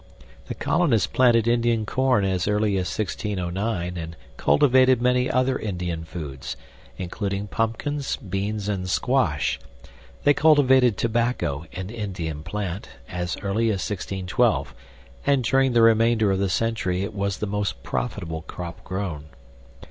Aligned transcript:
The 0.47 0.55
colonists 0.55 1.05
planted 1.05 1.47
Indian 1.47 1.85
corn 1.85 2.25
as 2.25 2.47
early 2.47 2.73
as 2.75 2.87
1609, 2.87 3.97
and 3.97 4.15
cultivated 4.35 4.99
many 4.99 5.29
other 5.29 5.59
Indian 5.59 6.05
foods, 6.05 6.57
including 6.97 7.45
pumpkins, 7.45 8.15
beans, 8.15 8.67
and 8.67 8.89
squash. 8.89 9.59
They 10.23 10.33
cultivated 10.33 10.97
tobacco 10.97 11.67
(an 11.73 11.91
Indian 11.91 12.41
plant) 12.41 12.89
as 13.09 13.37
early 13.43 13.67
as 13.67 13.85
1612, 13.87 14.73
and 15.27 15.43
during 15.43 15.73
the 15.73 15.83
remainder 15.83 16.31
of 16.31 16.39
the 16.39 16.49
century 16.49 17.03
it 17.03 17.13
was 17.13 17.37
the 17.37 17.45
most 17.45 17.83
profitable 17.83 18.41
crop 18.41 18.83
grown. 18.83 19.25